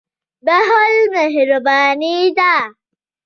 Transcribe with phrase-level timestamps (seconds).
[0.45, 2.53] •بخښل مهرباني ده.